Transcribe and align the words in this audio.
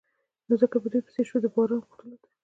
نو 0.47 0.53
ځکه 0.61 0.75
په 0.81 0.87
دوی 0.91 1.01
پسې 1.07 1.21
شو 1.27 1.37
د 1.43 1.45
باران 1.55 1.79
غوښتلو 1.85 2.17
ته. 2.21 2.29